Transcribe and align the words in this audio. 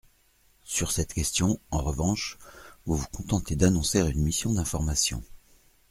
Sur 0.63 0.91
cette 0.91 1.13
question, 1.13 1.59
en 1.69 1.77
revanche, 1.77 2.39
vous 2.87 2.95
vous 2.95 3.05
contentez 3.13 3.55
d’annoncer 3.55 3.99
une 3.99 4.23
mission 4.23 4.51
d’information. 4.51 5.21